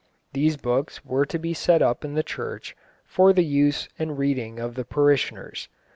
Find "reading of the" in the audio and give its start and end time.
4.17-4.83